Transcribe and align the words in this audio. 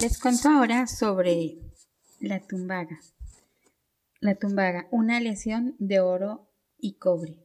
Les 0.00 0.18
cuento 0.18 0.48
ahora 0.48 0.86
sobre 0.86 1.58
la 2.20 2.40
tumbaga. 2.40 3.00
La 4.20 4.34
tumbaga, 4.34 4.88
una 4.90 5.18
aleación 5.18 5.76
de 5.78 6.00
oro 6.00 6.48
y 6.78 6.96
cobre. 6.96 7.36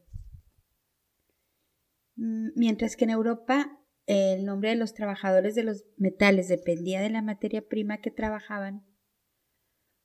Mm, 2.14 2.52
mientras 2.56 2.96
que 2.96 3.04
en 3.04 3.10
Europa 3.10 3.78
el 4.06 4.46
nombre 4.46 4.70
de 4.70 4.76
los 4.76 4.94
trabajadores 4.94 5.54
de 5.54 5.64
los 5.64 5.84
metales 5.98 6.48
dependía 6.48 7.02
de 7.02 7.10
la 7.10 7.20
materia 7.20 7.60
prima 7.60 7.98
que 7.98 8.10
trabajaban, 8.10 8.86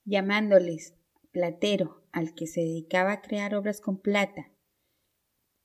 llamándoles 0.04 0.96
platero 1.32 2.06
al 2.12 2.34
que 2.34 2.48
se 2.48 2.60
dedicaba 2.60 3.14
a 3.14 3.22
crear 3.22 3.56
obras 3.56 3.80
con 3.80 4.02
plata, 4.02 4.52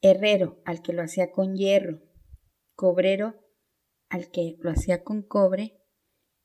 herrero 0.03 0.63
al 0.65 0.83
que 0.83 0.93
lo 0.93 1.03
hacía 1.03 1.33
con 1.33 1.57
hierro, 1.57 2.01
cobrero 2.77 3.35
al 4.09 4.31
que 4.31 4.57
lo 4.61 4.71
hacía 4.71 5.03
con 5.03 5.23
cobre 5.23 5.83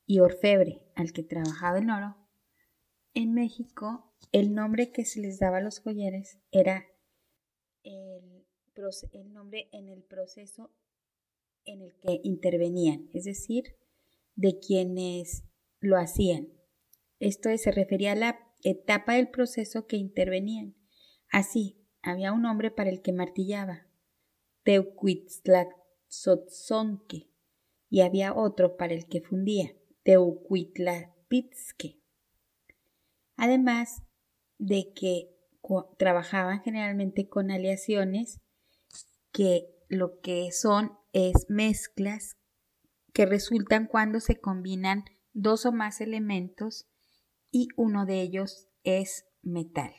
y 0.06 0.20
orfebre 0.20 0.82
al 0.94 1.12
que 1.12 1.22
trabajaba 1.22 1.78
en 1.78 1.90
oro. 1.90 2.16
En 3.14 3.34
México 3.34 4.12
el 4.32 4.54
nombre 4.54 4.92
que 4.92 5.04
se 5.04 5.20
les 5.20 5.38
daba 5.38 5.58
a 5.58 5.62
los 5.62 5.80
joyeres 5.80 6.38
era 6.50 6.86
el, 7.82 8.46
el 9.12 9.32
nombre 9.32 9.68
en 9.72 9.88
el 9.88 10.02
proceso 10.02 10.72
en 11.64 11.82
el 11.82 11.94
que 12.00 12.20
intervenían, 12.24 13.08
es 13.12 13.22
decir, 13.24 13.76
de 14.34 14.58
quienes 14.58 15.44
lo 15.80 15.98
hacían. 15.98 16.48
Esto 17.18 17.50
se 17.56 17.70
refería 17.70 18.12
a 18.12 18.16
la 18.16 18.38
etapa 18.62 19.14
del 19.14 19.30
proceso 19.30 19.86
que 19.86 19.96
intervenían. 19.96 20.76
Así, 21.30 21.78
había 22.02 22.32
un 22.32 22.44
hombre 22.46 22.70
para 22.70 22.88
el 22.90 23.02
que 23.02 23.12
martillaba, 23.12 23.86
Teucuitzlazotzonque, 24.64 27.30
y 27.88 28.00
había 28.00 28.34
otro 28.34 28.76
para 28.76 28.94
el 28.94 29.06
que 29.06 29.20
fundía, 29.20 29.76
Teucuitlapizque. 30.02 32.00
Además 33.36 34.02
de 34.58 34.92
que 34.94 35.30
trabajaban 35.98 36.62
generalmente 36.62 37.28
con 37.28 37.50
aleaciones 37.50 38.40
que 39.32 39.68
lo 39.88 40.20
que 40.20 40.50
son 40.52 40.98
es 41.12 41.46
mezclas 41.48 42.36
que 43.12 43.26
resultan 43.26 43.86
cuando 43.86 44.20
se 44.20 44.40
combinan 44.40 45.04
dos 45.32 45.66
o 45.66 45.72
más 45.72 46.00
elementos 46.00 46.88
y 47.50 47.68
uno 47.76 48.06
de 48.06 48.22
ellos 48.22 48.68
es 48.84 49.26
metal. 49.42 49.92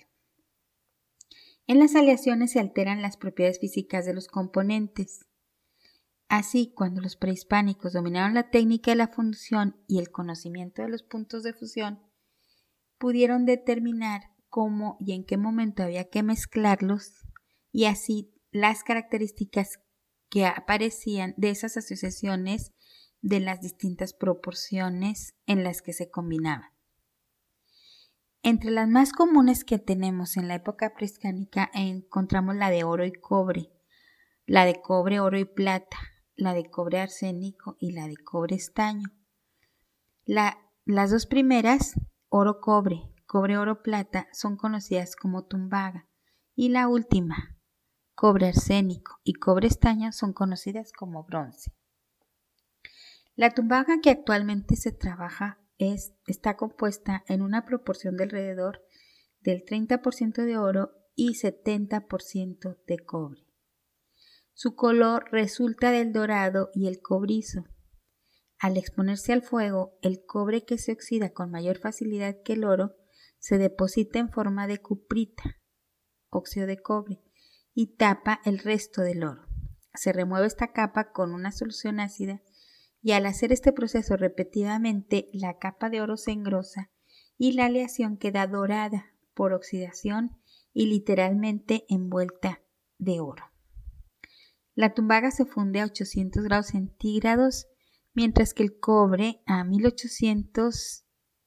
En 1.68 1.80
las 1.80 1.96
aleaciones 1.96 2.52
se 2.52 2.60
alteran 2.60 3.02
las 3.02 3.18
propiedades 3.18 3.60
físicas 3.60 4.06
de 4.06 4.14
los 4.14 4.28
componentes. 4.28 5.26
Así, 6.36 6.74
cuando 6.76 7.00
los 7.00 7.16
prehispánicos 7.16 7.94
dominaron 7.94 8.34
la 8.34 8.50
técnica 8.50 8.90
de 8.90 8.96
la 8.96 9.08
función 9.08 9.78
y 9.88 10.00
el 10.00 10.10
conocimiento 10.10 10.82
de 10.82 10.90
los 10.90 11.04
puntos 11.04 11.44
de 11.44 11.54
fusión, 11.54 12.02
pudieron 12.98 13.46
determinar 13.46 14.32
cómo 14.50 14.98
y 15.00 15.14
en 15.14 15.26
qué 15.26 15.38
momento 15.38 15.84
había 15.84 16.10
que 16.10 16.24
mezclarlos 16.24 17.28
y 17.72 17.86
así 17.86 18.34
las 18.50 18.84
características 18.84 19.80
que 20.28 20.48
aparecían 20.48 21.36
de 21.38 21.52
esas 21.52 21.78
asociaciones 21.78 22.72
de 23.22 23.40
las 23.40 23.62
distintas 23.62 24.14
proporciones 24.14 25.36
en 25.46 25.64
las 25.64 25.84
que 25.84 25.94
se 25.94 26.10
combinaban. 26.10 26.72
Entre 28.42 28.72
las 28.72 28.90
más 28.90 29.12
comunes 29.12 29.64
que 29.64 29.78
tenemos 29.78 30.36
en 30.36 30.48
la 30.48 30.56
época 30.56 30.96
prehispánica 30.96 31.70
encontramos 31.76 32.56
la 32.56 32.72
de 32.72 32.86
oro 32.86 33.06
y 33.06 33.12
cobre, 33.12 33.72
la 34.48 34.66
de 34.66 34.82
cobre, 34.82 35.20
oro 35.20 35.38
y 35.38 35.46
plata, 35.46 36.00
la 36.36 36.54
de 36.54 36.70
cobre 36.70 37.00
arsénico 37.00 37.76
y 37.80 37.92
la 37.92 38.08
de 38.08 38.18
cobre 38.18 38.56
estaño. 38.56 39.10
las 40.26 41.12
dos 41.12 41.26
primeras, 41.26 41.94
oro-cobre, 42.30 43.14
cobre-oro 43.26 43.82
plata, 43.82 44.28
son 44.34 44.58
conocidas 44.58 45.16
como 45.16 45.46
tumbaga 45.46 46.08
y 46.56 46.70
la 46.70 46.88
última, 46.88 47.58
cobre 48.16 48.48
arsénico 48.48 49.20
y 49.24 49.34
cobre 49.34 49.68
estaño 49.68 50.12
son 50.12 50.34
conocidas 50.34 50.92
como 50.92 51.24
bronce. 51.24 51.72
La 53.36 53.52
tumbaga 53.52 54.00
que 54.02 54.12
actualmente 54.12 54.76
se 54.76 54.92
trabaja 54.92 55.60
está 55.78 56.56
compuesta 56.56 57.24
en 57.28 57.42
una 57.42 57.66
proporción 57.66 58.16
de 58.16 58.24
alrededor 58.24 58.82
del 59.42 59.66
30% 59.66 60.46
de 60.46 60.58
oro 60.58 60.92
y 61.16 61.34
70% 61.34 62.78
de 62.86 63.00
cobre. 63.00 63.53
Su 64.54 64.76
color 64.76 65.26
resulta 65.32 65.92
del 65.92 66.14
dorado 66.14 66.70
y 66.74 66.88
el 66.88 67.02
cobrizo. 67.02 67.66
Al 68.60 68.78
exponerse 68.78 69.34
al 69.34 69.42
fuego, 69.42 69.98
el 70.02 70.24
cobre 70.26 70.64
que 70.64 70.78
se 70.78 70.94
oxida 70.94 71.34
con 71.34 71.52
mayor 71.52 71.80
facilidad 71.80 72.38
que 72.44 72.54
el 72.54 72.64
oro 72.64 72.96
se 73.40 73.58
deposita 73.58 74.20
en 74.20 74.30
forma 74.30 74.68
de 74.68 74.78
cuprita, 74.78 75.60
óxido 76.30 76.68
de 76.68 76.82
cobre, 76.82 77.24
y 77.74 77.96
tapa 77.98 78.42
el 78.46 78.60
resto 78.60 79.02
del 79.02 79.24
oro. 79.24 79.48
Se 79.96 80.14
remueve 80.14 80.48
esta 80.48 80.72
capa 80.72 81.12
con 81.12 81.34
una 81.34 81.52
solución 81.52 82.00
ácida 82.00 82.42
y 83.02 83.12
al 83.12 83.26
hacer 83.26 83.52
este 83.52 83.74
proceso 83.74 84.16
repetidamente 84.16 85.30
la 85.34 85.58
capa 85.58 85.90
de 85.90 86.02
oro 86.02 86.16
se 86.16 86.32
engrosa 86.32 86.92
y 87.38 87.54
la 87.54 87.66
aleación 87.66 88.18
queda 88.18 88.48
dorada 88.48 89.14
por 89.34 89.52
oxidación 89.52 90.38
y 90.72 90.86
literalmente 90.86 91.86
envuelta 91.90 92.62
de 92.98 93.20
oro. 93.20 93.53
La 94.76 94.94
tumbaga 94.94 95.32
se 95.32 95.46
funde 95.46 95.82
a 95.82 95.86
800 95.86 96.44
grados 96.44 96.68
centígrados, 96.68 97.68
mientras 98.14 98.54
que 98.54 98.64
el 98.64 98.80
cobre 98.80 99.42
a 99.46 99.64
1800 99.64 101.04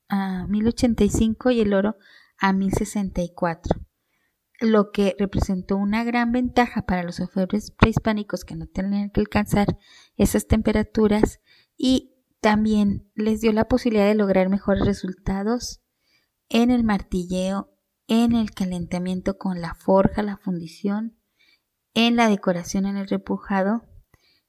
a 0.09 0.47
1085 0.47 1.50
y 1.50 1.60
el 1.60 1.75
oro 1.75 1.97
a 2.38 2.53
1064, 2.53 3.81
lo 4.60 4.91
que 4.92 5.16
representó 5.19 5.76
una 5.76 6.04
gran 6.04 6.32
ventaja 6.32 6.82
para 6.82 7.03
los 7.03 7.20
orfebres 7.20 7.72
prehispánicos 7.72 8.44
que 8.44 8.56
no 8.56 8.66
tenían 8.66 9.10
que 9.10 9.20
alcanzar 9.20 9.78
esas 10.16 10.47
temperaturas 10.47 11.41
y 11.76 12.15
también 12.41 13.10
les 13.15 13.41
dio 13.41 13.53
la 13.53 13.66
posibilidad 13.66 14.06
de 14.06 14.15
lograr 14.15 14.48
mejores 14.48 14.86
resultados 14.86 15.82
en 16.48 16.70
el 16.70 16.84
martilleo, 16.84 17.72
en 18.06 18.32
el 18.32 18.53
calentamiento 18.53 19.36
con 19.36 19.60
la 19.60 19.75
forja, 19.75 20.22
la 20.22 20.36
fundición, 20.36 21.16
en 21.96 22.14
la 22.14 22.28
decoración 22.28 22.84
en 22.84 22.98
el 22.98 23.08
repujado 23.08 23.86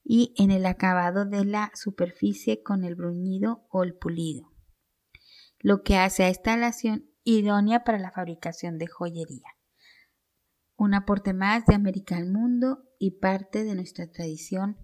y 0.04 0.34
en 0.38 0.52
el 0.52 0.66
acabado 0.66 1.24
de 1.26 1.46
la 1.46 1.72
superficie 1.76 2.62
con 2.62 2.84
el 2.84 2.96
bruñido 2.96 3.66
o 3.70 3.84
el 3.84 3.96
pulido, 3.96 4.52
lo 5.60 5.82
que 5.82 5.96
hace 5.96 6.24
a 6.24 6.28
esta 6.28 6.56
alación 6.56 7.10
idónea 7.24 7.86
para 7.86 8.00
la 8.00 8.12
fabricación 8.12 8.78
de 8.78 8.88
joyería. 8.88 9.48
Un 10.76 10.94
aporte 10.94 11.34
más 11.34 11.66
de 11.66 11.76
América 11.76 12.18
al 12.18 12.30
mundo 12.30 12.84
y 13.00 13.12
parte 13.20 13.64
de 13.64 13.76
nuestra 13.76 14.12
tradición 14.12 14.78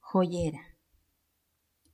joyera. 0.00 0.67